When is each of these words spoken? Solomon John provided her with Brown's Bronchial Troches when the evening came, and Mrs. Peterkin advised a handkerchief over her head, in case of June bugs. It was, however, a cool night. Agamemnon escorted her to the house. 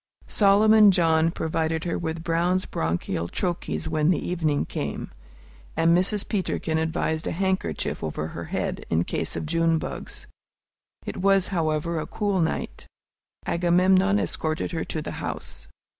Solomon 0.25 0.89
John 0.89 1.29
provided 1.29 1.83
her 1.83 1.95
with 1.95 2.23
Brown's 2.23 2.65
Bronchial 2.65 3.27
Troches 3.29 3.87
when 3.87 4.09
the 4.09 4.17
evening 4.17 4.65
came, 4.65 5.11
and 5.77 5.95
Mrs. 5.95 6.27
Peterkin 6.27 6.79
advised 6.79 7.27
a 7.27 7.31
handkerchief 7.31 8.03
over 8.03 8.29
her 8.29 8.45
head, 8.45 8.83
in 8.89 9.03
case 9.03 9.35
of 9.35 9.45
June 9.45 9.77
bugs. 9.77 10.25
It 11.05 11.17
was, 11.17 11.49
however, 11.49 11.99
a 11.99 12.07
cool 12.07 12.39
night. 12.41 12.87
Agamemnon 13.45 14.17
escorted 14.17 14.71
her 14.71 14.83
to 14.85 15.03
the 15.03 15.11
house. 15.21 15.67